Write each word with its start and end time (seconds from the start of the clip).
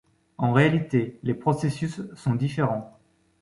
En 0.39 0.51
réalité, 0.51 1.19
les 1.21 1.35
processus 1.35 2.01
sont 2.15 2.33
différents. 2.33 2.97